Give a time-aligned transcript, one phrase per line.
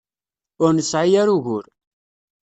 [0.63, 1.65] Ur nesɛi ara ugur.